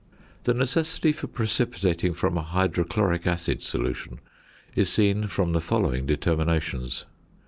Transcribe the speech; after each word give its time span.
The 0.45 0.55
necessity 0.55 1.11
for 1.11 1.27
precipitating 1.27 2.13
from 2.15 2.35
a 2.35 2.41
hydrochloric 2.41 3.27
acid 3.27 3.61
solution 3.61 4.19
is 4.73 4.89
seen 4.89 5.27
from 5.27 5.51
the 5.53 5.61
following 5.61 6.07
determinations. 6.07 7.05